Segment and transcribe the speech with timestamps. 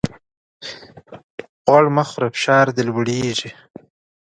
[1.65, 2.29] غوړ مه خوره!
[2.35, 3.51] فشار دي لوړېږي.